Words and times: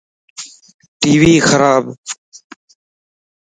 ٽي 0.99 1.11
وي 1.21 1.35
خراب 1.47 1.85